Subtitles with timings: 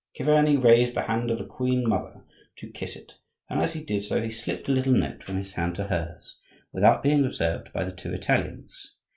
[0.17, 2.23] Chiverni raised the hand of the queen mother
[2.55, 5.53] to kiss it, and as he did so he slipped a little note from his
[5.53, 8.95] hand to hers, without being observed by the two Italians.